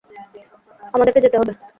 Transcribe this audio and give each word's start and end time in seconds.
আমাদেরকে 0.93 1.23
যেতে 1.25 1.37
হবে। 1.39 1.53